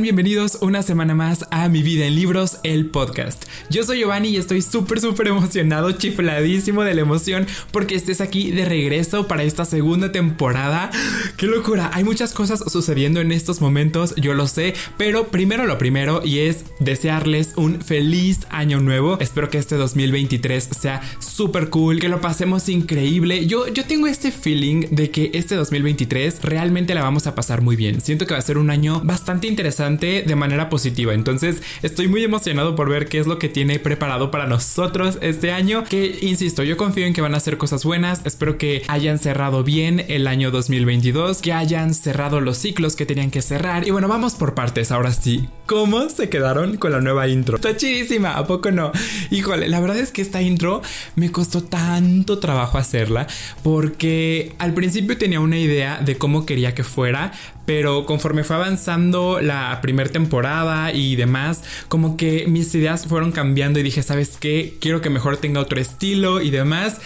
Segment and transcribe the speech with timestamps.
[0.00, 3.44] Bienvenidos una semana más a Mi Vida en Libros, el podcast.
[3.68, 8.50] Yo soy Giovanni y estoy súper, súper emocionado, chifladísimo de la emoción porque estés aquí
[8.52, 10.90] de regreso para esta segunda temporada.
[11.36, 11.90] ¡Qué locura!
[11.92, 16.38] Hay muchas cosas sucediendo en estos momentos, yo lo sé, pero primero lo primero y
[16.40, 19.18] es desearles un feliz año nuevo.
[19.20, 23.46] Espero que este 2023 sea súper cool, que lo pasemos increíble.
[23.46, 27.76] Yo, yo tengo este feeling de que este 2023 realmente la vamos a pasar muy
[27.76, 28.00] bien.
[28.00, 31.12] Siento que va a ser un año bastante interesante de manera positiva.
[31.12, 35.50] Entonces estoy muy emocionado por ver qué es lo que tiene preparado para nosotros este
[35.50, 35.82] año.
[35.84, 38.20] Que insisto, yo confío en que van a ser cosas buenas.
[38.24, 43.32] Espero que hayan cerrado bien el año 2022, que hayan cerrado los ciclos que tenían
[43.32, 43.86] que cerrar.
[43.86, 44.92] Y bueno, vamos por partes.
[44.92, 47.56] Ahora sí, ¿cómo se quedaron con la nueva intro?
[47.56, 48.92] Está chidísima, ¿a poco no?
[49.30, 50.80] Híjole, la verdad es que esta intro
[51.16, 53.26] me costó tanto trabajo hacerla
[53.64, 57.32] porque al principio tenía una idea de cómo quería que fuera,
[57.64, 63.78] pero conforme fue avanzando la primera temporada y demás, como que mis ideas fueron cambiando
[63.78, 64.76] y dije, ¿sabes qué?
[64.80, 67.00] Quiero que mejor tenga otro estilo y demás.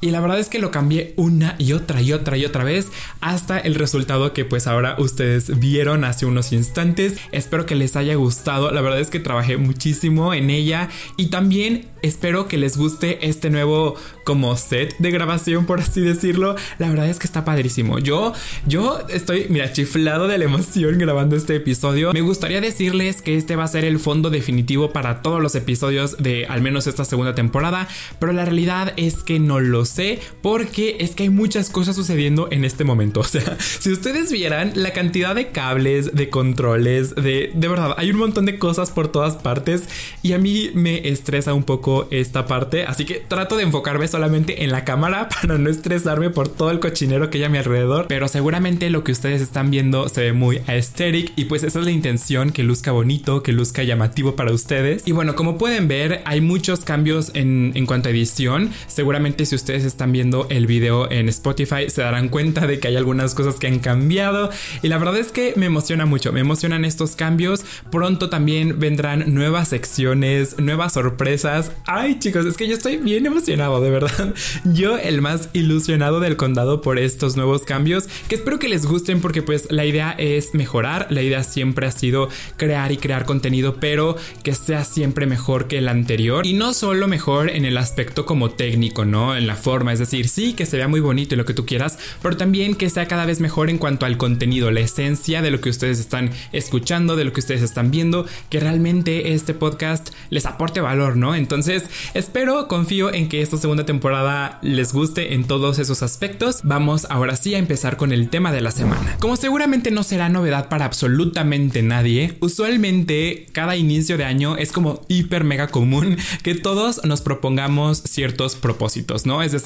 [0.00, 2.88] Y la verdad es que lo cambié una y otra y otra y otra vez
[3.20, 7.18] hasta el resultado que pues ahora ustedes vieron hace unos instantes.
[7.32, 8.70] Espero que les haya gustado.
[8.70, 13.50] La verdad es que trabajé muchísimo en ella y también espero que les guste este
[13.50, 16.56] nuevo como set de grabación por así decirlo.
[16.78, 17.98] La verdad es que está padrísimo.
[17.98, 18.32] Yo
[18.66, 22.12] yo estoy mira chiflado de la emoción grabando este episodio.
[22.12, 26.16] Me gustaría decirles que este va a ser el fondo definitivo para todos los episodios
[26.18, 27.86] de al menos esta segunda temporada,
[28.18, 32.48] pero la realidad es que no lo sé porque es que hay muchas cosas sucediendo
[32.50, 33.20] en este momento.
[33.30, 38.10] O sea, si ustedes vieran la cantidad de cables, de controles, de, de verdad, hay
[38.10, 39.84] un montón de cosas por todas partes
[40.22, 42.84] y a mí me estresa un poco esta parte.
[42.84, 46.80] Así que trato de enfocarme solamente en la cámara para no estresarme por todo el
[46.80, 48.06] cochinero que hay a mi alrededor.
[48.08, 51.84] Pero seguramente lo que ustedes están viendo se ve muy aesthetic y pues esa es
[51.84, 55.06] la intención, que luzca bonito, que luzca llamativo para ustedes.
[55.06, 58.70] Y bueno, como pueden ver, hay muchos cambios en, en cuanto a edición.
[58.86, 62.96] Seguramente si ustedes están viendo el video en Spotify se darán cuenta de que hay
[62.96, 64.50] algunas cosas que han cambiado
[64.82, 67.64] y la verdad es que me emociona mucho, me emocionan estos cambios.
[67.90, 71.72] Pronto también vendrán nuevas secciones, nuevas sorpresas.
[71.86, 74.34] Ay chicos, es que yo estoy bien emocionado, de verdad.
[74.64, 79.20] Yo el más ilusionado del condado por estos nuevos cambios que espero que les gusten
[79.20, 83.76] porque pues la idea es mejorar, la idea siempre ha sido crear y crear contenido
[83.80, 88.26] pero que sea siempre mejor que el anterior y no solo mejor en el aspecto
[88.26, 89.36] como técnico, ¿no?
[89.36, 91.64] En la forma, es decir, sí, que se vea muy bonito y lo que tú
[91.64, 95.52] quieras, pero también que sea cada vez mejor en cuanto al contenido, la esencia de
[95.52, 100.10] lo que ustedes están escuchando, de lo que ustedes están viendo, que realmente este podcast
[100.28, 101.36] les aporte valor, ¿no?
[101.36, 106.60] Entonces, espero, confío en que esta segunda temporada les guste en todos esos aspectos.
[106.64, 109.18] Vamos ahora sí a empezar con el tema de la semana.
[109.20, 115.02] Como seguramente no será novedad para absolutamente nadie, usualmente cada inicio de año es como
[115.06, 119.42] hiper mega común que todos nos propongamos ciertos propósitos, ¿no?
[119.42, 119.59] Es decir,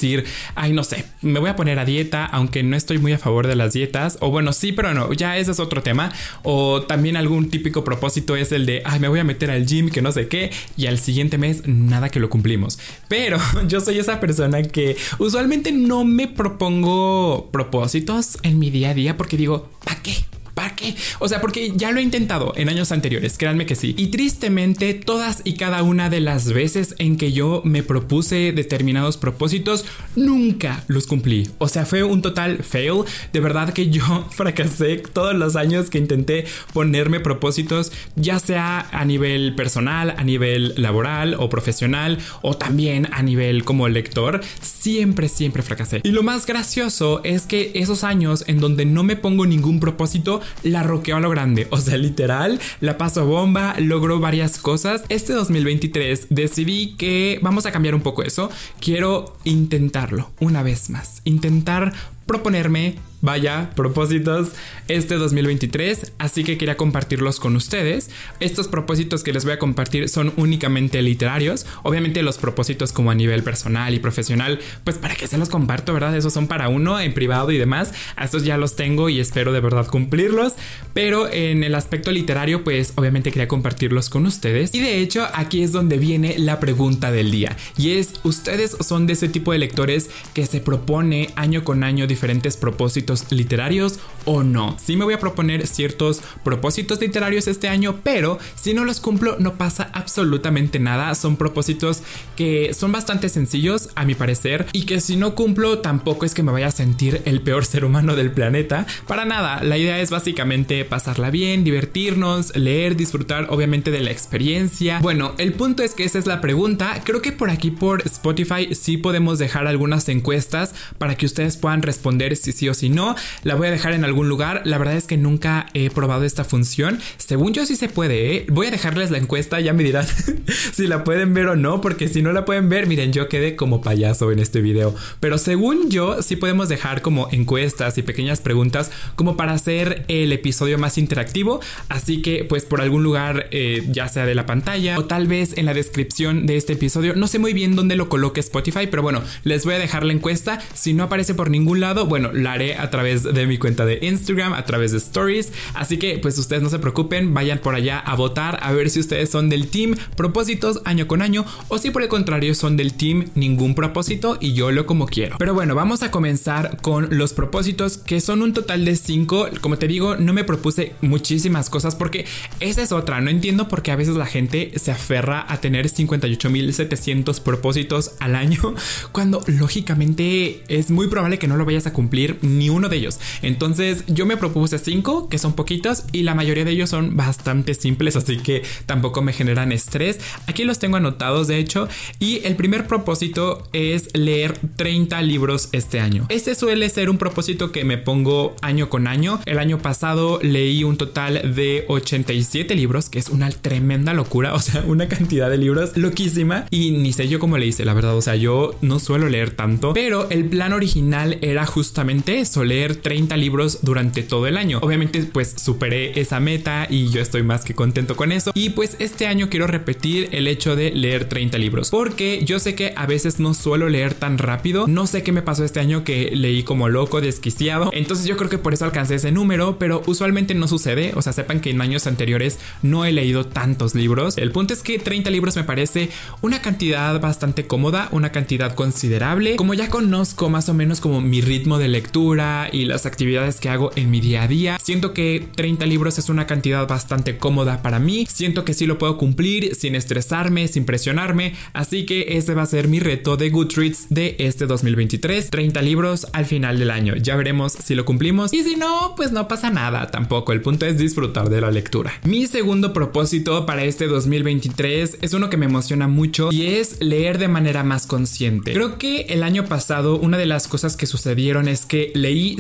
[0.55, 3.47] ay, no sé, me voy a poner a dieta, aunque no estoy muy a favor
[3.47, 6.12] de las dietas, o bueno, sí, pero no, ya ese es otro tema,
[6.43, 9.91] o también algún típico propósito es el de, ay, me voy a meter al gym,
[9.91, 12.78] que no sé qué, y al siguiente mes nada que lo cumplimos.
[13.09, 13.38] Pero
[13.69, 19.16] yo soy esa persona que usualmente no me propongo propósitos en mi día a día
[19.16, 20.15] porque digo, ¿para qué?
[20.54, 20.94] ¿Para qué?
[21.19, 23.94] O sea, porque ya lo he intentado en años anteriores, créanme que sí.
[23.98, 29.16] Y tristemente, todas y cada una de las veces en que yo me propuse determinados
[29.16, 31.50] propósitos, nunca los cumplí.
[31.59, 33.03] O sea, fue un total fail.
[33.32, 39.04] De verdad que yo fracasé todos los años que intenté ponerme propósitos, ya sea a
[39.04, 44.41] nivel personal, a nivel laboral o profesional, o también a nivel como lector.
[44.60, 46.00] Siempre, siempre fracasé.
[46.04, 50.40] Y lo más gracioso es que esos años en donde no me pongo ningún propósito,
[50.62, 51.67] la roqueo a lo grande.
[51.70, 55.05] O sea, literal, la paso bomba, logro varias cosas.
[55.08, 58.50] Este 2023 decidí que vamos a cambiar un poco eso.
[58.81, 61.20] Quiero intentarlo una vez más.
[61.25, 61.93] Intentar
[62.26, 64.49] proponerme vaya, propósitos
[64.87, 68.11] este 2023, así que quería compartirlos con ustedes.
[68.38, 73.15] Estos propósitos que les voy a compartir son únicamente literarios, obviamente los propósitos como a
[73.15, 76.15] nivel personal y profesional, pues para que se los comparto, ¿verdad?
[76.15, 79.53] Esos son para uno en privado y demás, a estos ya los tengo y espero
[79.53, 80.53] de verdad cumplirlos,
[80.93, 84.75] pero en el aspecto literario, pues obviamente quería compartirlos con ustedes.
[84.75, 89.06] Y de hecho, aquí es donde viene la pregunta del día, y es, ¿ustedes son
[89.06, 93.13] de ese tipo de lectores que se propone año con año diferentes propósitos?
[93.31, 94.76] Literarios o no.
[94.82, 99.37] Sí me voy a proponer ciertos propósitos literarios este año, pero si no los cumplo
[99.38, 101.14] no pasa absolutamente nada.
[101.14, 102.02] Son propósitos
[102.37, 106.43] que son bastante sencillos a mi parecer y que si no cumplo tampoco es que
[106.43, 108.87] me vaya a sentir el peor ser humano del planeta.
[109.06, 115.00] Para nada, la idea es básicamente pasarla bien, divertirnos, leer, disfrutar obviamente de la experiencia.
[115.00, 117.00] Bueno, el punto es que esa es la pregunta.
[117.05, 121.82] Creo que por aquí por Spotify sí podemos dejar algunas encuestas para que ustedes puedan
[121.82, 123.04] responder si sí o si no.
[123.43, 124.62] La voy a dejar en algún lugar.
[124.65, 127.01] La verdad es que nunca he probado esta función.
[127.17, 128.47] Según yo sí se puede, ¿eh?
[128.49, 130.06] Voy a dejarles la encuesta, ya me dirán
[130.73, 133.56] si la pueden ver o no, porque si no la pueden ver, miren, yo quedé
[133.56, 134.95] como payaso en este video.
[135.21, 140.33] Pero según yo, sí podemos dejar como encuestas y pequeñas preguntas como para hacer el
[140.33, 141.61] episodio más interactivo.
[141.89, 145.56] Así que pues por algún lugar, eh, ya sea de la pantalla o tal vez
[145.56, 149.03] en la descripción de este episodio, no sé muy bien dónde lo coloque Spotify, pero
[149.03, 150.61] bueno, les voy a dejar la encuesta.
[150.75, 153.99] Si no aparece por ningún lado, bueno, la haré a través de mi cuenta de
[154.02, 155.52] Instagram, a través de stories.
[155.75, 159.00] Así que pues ustedes no se preocupen, vayan por allá a votar a ver si
[159.00, 162.94] ustedes son del team propósitos año con año o si por el contrario son del
[162.94, 165.38] team ningún propósito y yo lo como quiero.
[165.41, 169.49] Pero bueno, vamos a comenzar con los propósitos que son un total de 5.
[169.61, 172.26] Como te digo, no me propuse muchísimas cosas porque
[172.61, 173.20] esa es otra.
[173.20, 178.37] No entiendo por qué a veces la gente se aferra a tener 58.700 propósitos al
[178.37, 178.76] año
[179.11, 183.21] cuando lógicamente es muy probable que no lo vayas a cumplir ni uno de ellos.
[183.43, 187.75] Entonces yo me propuse 5 que son poquitos y la mayoría de ellos son bastante
[187.75, 190.21] simples así que tampoco me generan estrés.
[190.47, 191.88] Aquí los tengo anotados de hecho
[192.19, 196.26] y el primer propósito es leer 30 libros este año.
[196.29, 199.41] Este suele ser un propósito que me pongo año con año.
[199.47, 204.61] El año pasado leí un total de 87 libros, que es una tremenda locura, o
[204.61, 208.17] sea, una cantidad de libros loquísima y ni sé yo cómo le hice, la verdad,
[208.17, 212.96] o sea, yo no suelo leer tanto, pero el plan original era justamente eso, leer
[212.96, 214.78] 30 libros durante todo el año.
[214.82, 218.96] Obviamente pues superé esa meta y yo estoy más que contento con eso y pues
[218.99, 223.06] este año quiero repetir el hecho de leer 30 libros, porque yo sé que a
[223.06, 226.62] veces no suelo leer tan rápido, no sé qué me pasó este año que leí
[226.62, 230.69] como loco, desquiciado, entonces yo creo que por eso alcancé ese número, pero usualmente no
[230.69, 234.38] sucede, o sea, sepan que en años anteriores no he leído tantos libros.
[234.38, 236.10] El punto es que 30 libros me parece
[236.43, 239.56] una cantidad bastante cómoda, una cantidad considerable.
[239.56, 243.69] Como ya conozco más o menos como mi ritmo de lectura y las actividades que
[243.69, 247.83] hago en mi día a día, siento que 30 libros es una cantidad bastante cómoda
[247.83, 248.27] para mí.
[248.31, 252.67] Siento que sí lo puedo cumplir sin estresarme, sin presionarme, así que ese va a
[252.67, 257.17] ser mi reto de Goodreads de este 2023, 30 libros al final del año.
[257.17, 260.53] Ya veremos si lo cumplimos y si no, pues no pasa nada tampoco.
[260.53, 262.12] El punto es disfrutar de la lectura.
[262.25, 267.39] Mi segundo propósito para este 2023 es uno que me emociona mucho y es leer
[267.39, 268.73] de manera más consciente.
[268.73, 272.12] Creo que el año pasado una de las cosas que sucedieron es que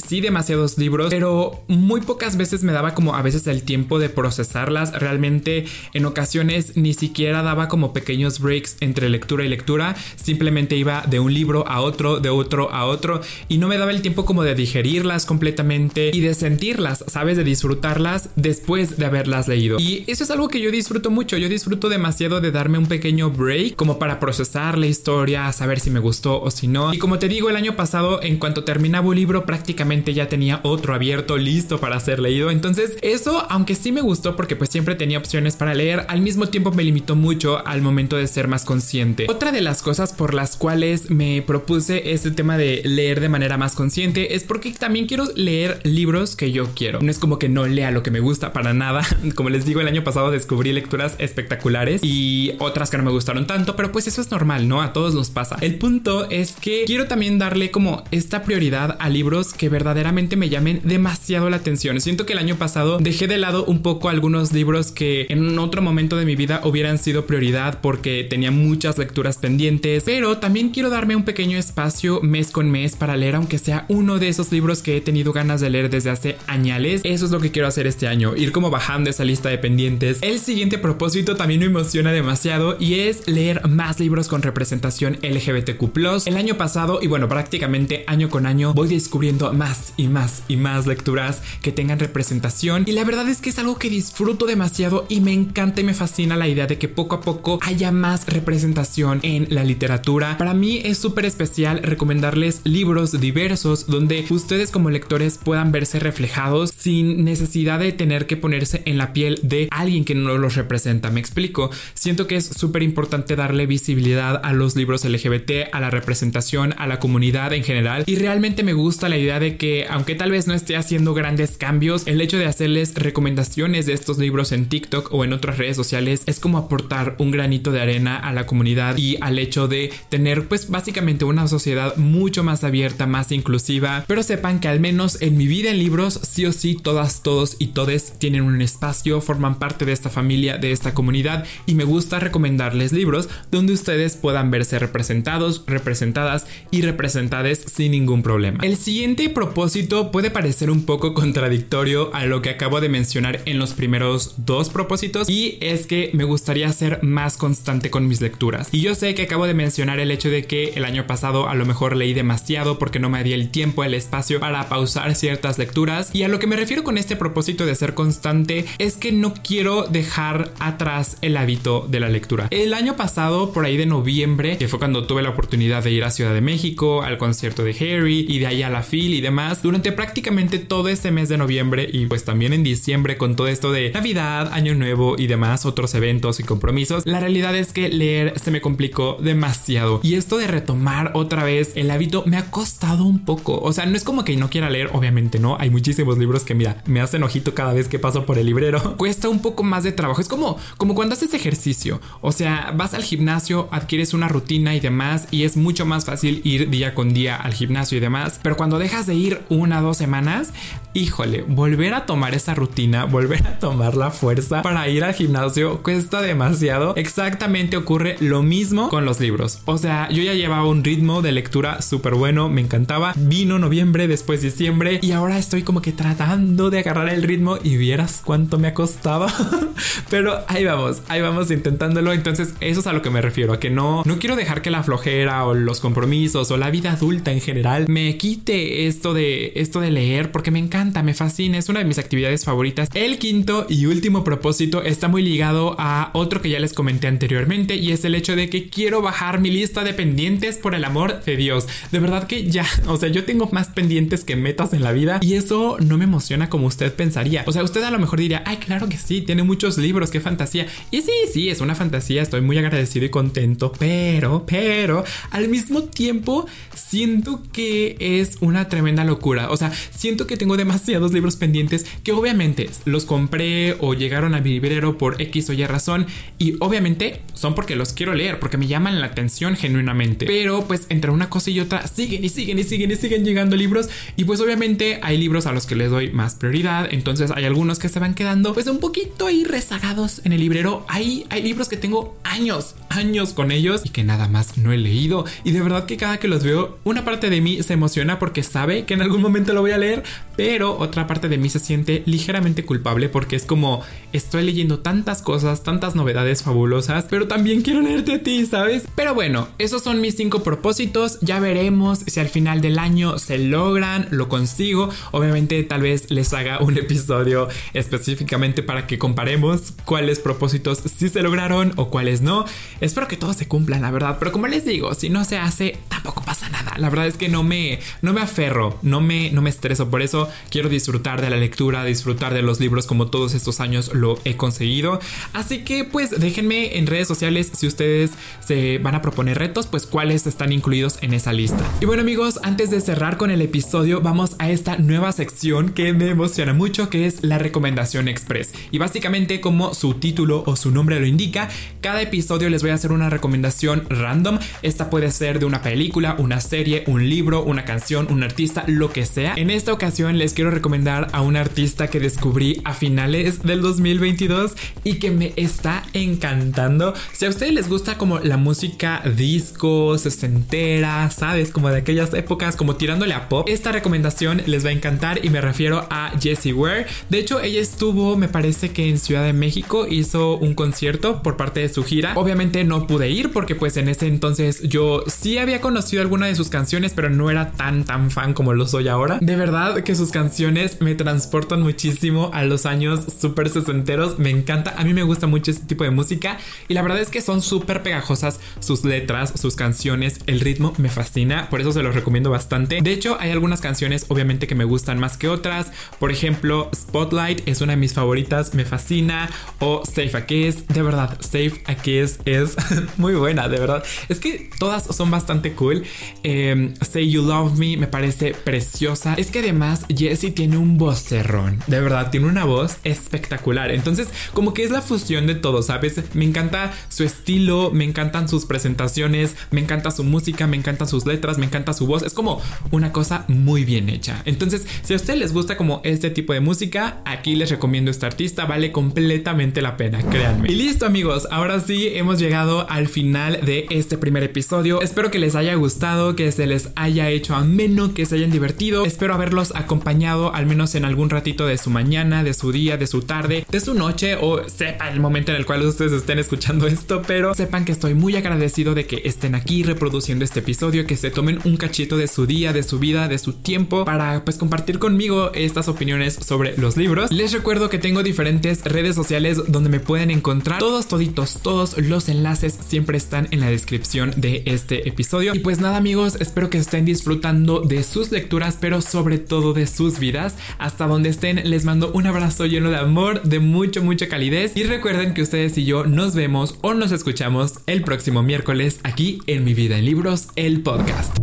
[0.06, 4.08] sí demasiados libros, pero muy pocas veces me daba como a veces el tiempo de
[4.08, 4.92] procesarlas.
[4.92, 9.96] Realmente en ocasiones ni siquiera daba como pequeños breaks entre lectura y lectura.
[10.16, 13.90] Simplemente iba de un libro a otro, de otro a otro y no me daba
[13.90, 17.36] el tiempo como de digerirlas completamente y de sentirlas, ¿sabes?
[17.36, 19.78] De disfrutarlas después de haberlas leído.
[19.78, 21.36] Y eso es algo que yo disfruto mucho.
[21.36, 25.90] Yo disfruto demasiado de darme un pequeño break como para procesar la historia, saber si
[25.90, 26.94] me gustó o si no.
[26.94, 29.73] Y como te digo, el año pasado, en cuanto terminaba un libro, prácticamente
[30.14, 32.50] ya tenía otro abierto, listo para ser leído.
[32.50, 36.48] Entonces, eso, aunque sí me gustó porque pues siempre tenía opciones para leer, al mismo
[36.48, 39.26] tiempo me limitó mucho al momento de ser más consciente.
[39.28, 43.56] Otra de las cosas por las cuales me propuse este tema de leer de manera
[43.56, 47.00] más consciente es porque también quiero leer libros que yo quiero.
[47.00, 49.02] No es como que no lea lo que me gusta para nada.
[49.34, 53.46] Como les digo, el año pasado descubrí lecturas espectaculares y otras que no me gustaron
[53.46, 54.82] tanto, pero pues eso es normal, ¿no?
[54.82, 55.56] A todos nos pasa.
[55.60, 60.48] El punto es que quiero también darle como esta prioridad a libros que verdaderamente me
[60.48, 62.00] llamen demasiado la atención.
[62.00, 65.82] Siento que el año pasado dejé de lado un poco algunos libros que en otro
[65.82, 70.90] momento de mi vida hubieran sido prioridad porque tenía muchas lecturas pendientes, pero también quiero
[70.90, 74.82] darme un pequeño espacio mes con mes para leer aunque sea uno de esos libros
[74.82, 77.00] que he tenido ganas de leer desde hace añales.
[77.04, 80.18] Eso es lo que quiero hacer este año, ir como bajando esa lista de pendientes.
[80.22, 86.26] El siguiente propósito también me emociona demasiado y es leer más libros con representación LGBTQ+.
[86.26, 90.56] El año pasado y bueno, prácticamente año con año voy descubriendo más y más y
[90.56, 95.06] más lecturas que tengan representación y la verdad es que es algo que disfruto demasiado
[95.08, 98.26] y me encanta y me fascina la idea de que poco a poco haya más
[98.26, 100.36] representación en la literatura.
[100.38, 106.72] Para mí es súper especial recomendarles libros diversos donde ustedes como lectores puedan verse reflejados
[106.76, 111.10] sin necesidad de tener que ponerse en la piel de alguien que no los representa.
[111.10, 111.70] Me explico.
[111.94, 116.86] Siento que es súper importante darle visibilidad a los libros LGBT, a la representación, a
[116.86, 120.30] la comunidad en general y realmente me gusta la idea de de que aunque tal
[120.30, 124.70] vez no esté haciendo grandes cambios, el hecho de hacerles recomendaciones de estos libros en
[124.70, 128.46] TikTok o en otras redes sociales es como aportar un granito de arena a la
[128.46, 134.04] comunidad y al hecho de tener pues básicamente una sociedad mucho más abierta, más inclusiva,
[134.08, 137.56] pero sepan que al menos en mi vida en libros sí o sí todas, todos
[137.58, 141.84] y todes tienen un espacio, forman parte de esta familia, de esta comunidad y me
[141.84, 148.64] gusta recomendarles libros donde ustedes puedan verse representados, representadas y representadas sin ningún problema.
[148.64, 153.58] El siguiente propósito puede parecer un poco contradictorio a lo que acabo de mencionar en
[153.58, 158.68] los primeros dos propósitos y es que me gustaría ser más constante con mis lecturas.
[158.72, 161.54] Y yo sé que acabo de mencionar el hecho de que el año pasado a
[161.54, 165.58] lo mejor leí demasiado porque no me di el tiempo, el espacio para pausar ciertas
[165.58, 169.12] lecturas y a lo que me refiero con este propósito de ser constante es que
[169.12, 172.48] no quiero dejar atrás el hábito de la lectura.
[172.50, 176.04] El año pasado, por ahí de noviembre, que fue cuando tuve la oportunidad de ir
[176.04, 179.20] a Ciudad de México, al concierto de Harry y de ahí a la FIL y
[179.20, 183.48] demás, durante prácticamente todo ese mes de noviembre y pues también en diciembre con todo
[183.48, 187.88] esto de Navidad, Año Nuevo y demás otros eventos y compromisos, la realidad es que
[187.88, 190.00] leer se me complicó demasiado.
[190.02, 193.86] Y esto de retomar otra vez el hábito me ha costado un poco, o sea,
[193.86, 197.00] no es como que no quiera leer, obviamente no, hay muchísimos libros que mira, me
[197.00, 200.20] hacen ojito cada vez que paso por el librero, cuesta un poco más de trabajo,
[200.20, 204.80] es como, como cuando haces ejercicio, o sea, vas al gimnasio, adquieres una rutina y
[204.80, 208.56] demás y es mucho más fácil ir día con día al gimnasio y demás, pero
[208.56, 210.52] cuando dejas de ir una o dos semanas,
[210.94, 215.82] híjole, volver a tomar esa rutina, volver a tomar la fuerza para ir al gimnasio
[215.82, 216.94] cuesta demasiado.
[216.96, 219.60] Exactamente ocurre lo mismo con los libros.
[219.64, 223.12] O sea, yo ya llevaba un ritmo de lectura súper bueno, me encantaba.
[223.16, 227.76] Vino noviembre, después diciembre y ahora estoy como que tratando de agarrar el ritmo y
[227.76, 229.32] vieras cuánto me costaba.
[230.10, 232.12] Pero ahí vamos, ahí vamos intentándolo.
[232.12, 234.70] Entonces, eso es a lo que me refiero, a que no, no quiero dejar que
[234.70, 239.52] la flojera o los compromisos o la vida adulta en general me quite esto de
[239.56, 242.88] esto de leer porque me encanta, me fascina, es una de mis actividades favoritas.
[242.94, 247.76] El quinto y último propósito está muy ligado a otro que ya les comenté anteriormente
[247.76, 251.22] y es el hecho de que quiero bajar mi lista de pendientes por el amor
[251.24, 251.66] de Dios.
[251.92, 255.18] De verdad que ya, o sea, yo tengo más pendientes que metas en la vida
[255.22, 257.44] y eso no me emociona como usted pensaría.
[257.46, 260.20] O sea, usted a lo mejor diría, ay, claro que sí, tiene muchos libros, qué
[260.20, 260.66] fantasía.
[260.90, 265.82] Y sí, sí, es una fantasía, estoy muy agradecido y contento, pero, pero, al mismo
[265.84, 269.50] tiempo siento que es una tremenda locura.
[269.50, 274.40] O sea, siento que tengo demasiados libros pendientes que obviamente los compré o llegaron a
[274.40, 278.56] mi librero por X o Y razón y obviamente son porque los quiero leer, porque
[278.56, 280.26] me llaman la atención genuinamente.
[280.26, 283.54] Pero pues entre una cosa y otra siguen y siguen y siguen y siguen llegando
[283.54, 287.44] libros y pues obviamente hay libros a los que les doy más prioridad, entonces hay
[287.44, 290.84] algunos que se van quedando pues un poquito ahí rezagados en el librero.
[290.88, 294.76] Hay, hay libros que tengo años, años con ellos y que nada más no he
[294.76, 298.18] leído y de verdad que cada que los veo una parte de mí se emociona
[298.18, 300.02] porque sabe que en algún momento lo voy a leer,
[300.36, 305.22] pero otra parte de mí se siente ligeramente culpable porque es como estoy leyendo tantas
[305.22, 308.84] cosas, tantas novedades fabulosas, pero también quiero leerte a ti, ¿sabes?
[308.94, 313.38] Pero bueno, esos son mis cinco propósitos, ya veremos si al final del año se
[313.38, 320.18] logran, lo consigo, obviamente tal vez les haga un episodio específicamente para que comparemos cuáles
[320.18, 322.44] propósitos sí se lograron o cuáles no,
[322.80, 325.78] espero que todos se cumplan, la verdad, pero como les digo, si no se hace,
[325.88, 329.50] tampoco nada, la verdad es que no me, no me aferro, no me, no me
[329.50, 333.60] estreso, por eso quiero disfrutar de la lectura, disfrutar de los libros como todos estos
[333.60, 335.00] años lo he conseguido.
[335.32, 338.12] Así que pues déjenme en redes sociales si ustedes
[338.44, 341.64] se van a proponer retos, pues cuáles están incluidos en esa lista.
[341.80, 345.92] Y bueno amigos, antes de cerrar con el episodio, vamos a esta nueva sección que
[345.92, 348.52] me emociona mucho, que es la recomendación express.
[348.70, 351.48] Y básicamente como su título o su nombre lo indica,
[351.80, 354.38] cada episodio les voy a hacer una recomendación random.
[354.62, 358.90] Esta puede ser de una película, una serie, un libro, una canción, un artista, lo
[358.90, 359.34] que sea.
[359.36, 364.54] En esta ocasión les quiero recomendar a un artista que descubrí a finales del 2022
[364.84, 366.94] y que me está encantando.
[367.12, 372.56] Si a ustedes les gusta como la música disco, sesentera, sabes, como de aquellas épocas,
[372.56, 376.54] como tirándole a pop, esta recomendación les va a encantar y me refiero a Jessie
[376.54, 376.86] Ware.
[377.10, 381.36] De hecho, ella estuvo, me parece que en Ciudad de México hizo un concierto por
[381.36, 382.14] parte de su gira.
[382.16, 386.36] Obviamente no pude ir porque pues en ese entonces yo sí había conocido alguna de
[386.36, 389.18] sus canciones, pero no era tan tan fan como lo soy ahora.
[389.20, 394.20] De verdad que sus canciones me transportan muchísimo a los años súper sesenteros.
[394.20, 397.10] Me encanta, a mí me gusta mucho este tipo de música y la verdad es
[397.10, 401.82] que son súper pegajosas sus letras, sus canciones, el ritmo me fascina, por eso se
[401.82, 402.80] los recomiendo bastante.
[402.80, 405.72] De hecho, hay algunas canciones obviamente que me gustan más que otras.
[405.98, 409.28] Por ejemplo, Spotlight es una de mis favoritas, me fascina.
[409.58, 412.54] O Safe a Kiss, de verdad, Safe a Kiss es
[412.98, 413.82] muy buena, de verdad.
[414.08, 415.82] Es que todas son bastante cool
[416.22, 419.14] Em, Say You Love Me me parece preciosa.
[419.14, 421.60] Es que además Jessie tiene un vocerrón.
[421.66, 423.70] De verdad, tiene una voz espectacular.
[423.70, 426.00] Entonces, como que es la fusión de todo, ¿sabes?
[426.14, 431.06] Me encanta su estilo, me encantan sus presentaciones, me encanta su música, me encantan sus
[431.06, 432.02] letras, me encanta su voz.
[432.02, 434.22] Es como una cosa muy bien hecha.
[434.24, 438.06] Entonces, si a ustedes les gusta como este tipo de música, aquí les recomiendo este
[438.06, 438.46] artista.
[438.46, 440.50] Vale completamente la pena, créanme.
[440.50, 441.28] Y listo, amigos.
[441.30, 444.80] Ahora sí hemos llegado al final de este primer episodio.
[444.82, 448.84] Espero que les haya gustado, que se les haya hecho ameno, que se hayan divertido.
[448.84, 452.86] Espero haberlos acompañado al menos en algún ratito de su mañana, de su día, de
[452.86, 456.66] su tarde, de su noche o sepa el momento en el cual ustedes estén escuchando
[456.66, 460.96] esto, pero sepan que estoy muy agradecido de que estén aquí reproduciendo este episodio, que
[460.96, 464.36] se tomen un cachito de su día, de su vida, de su tiempo para pues
[464.36, 467.12] compartir conmigo estas opiniones sobre los libros.
[467.12, 470.58] Les recuerdo que tengo diferentes redes sociales donde me pueden encontrar.
[470.58, 475.34] Todos toditos, todos los enlaces siempre están en la descripción de este episodio.
[475.34, 479.98] Y pues amigos, espero que estén disfrutando de sus lecturas, pero sobre todo de sus
[479.98, 480.36] vidas.
[480.58, 484.56] Hasta donde estén, les mando un abrazo lleno de amor, de mucho, mucha calidez.
[484.56, 489.20] Y recuerden que ustedes y yo nos vemos o nos escuchamos el próximo miércoles aquí
[489.26, 491.18] en Mi Vida en Libros, el podcast.